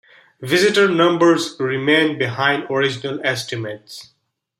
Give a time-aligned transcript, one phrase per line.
[0.41, 4.15] Visitor numbers remain behind original estimates.